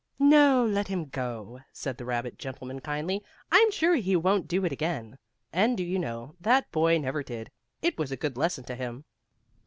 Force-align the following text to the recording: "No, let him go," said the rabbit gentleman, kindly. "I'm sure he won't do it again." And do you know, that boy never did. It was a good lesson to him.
"No, 0.17 0.65
let 0.65 0.87
him 0.87 1.09
go," 1.09 1.61
said 1.71 1.95
the 1.97 2.05
rabbit 2.05 2.39
gentleman, 2.39 2.79
kindly. 2.81 3.21
"I'm 3.51 3.69
sure 3.69 3.93
he 3.97 4.15
won't 4.15 4.47
do 4.47 4.65
it 4.65 4.71
again." 4.71 5.19
And 5.53 5.77
do 5.77 5.83
you 5.83 5.99
know, 5.99 6.33
that 6.41 6.71
boy 6.71 6.97
never 6.97 7.21
did. 7.21 7.51
It 7.83 7.99
was 7.99 8.11
a 8.11 8.17
good 8.17 8.35
lesson 8.35 8.63
to 8.63 8.75
him. 8.75 9.05